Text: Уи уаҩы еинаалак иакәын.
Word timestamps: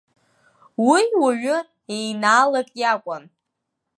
Уи 0.87 1.03
уаҩы 1.19 1.57
еинаалак 1.95 2.69
иакәын. 2.81 3.23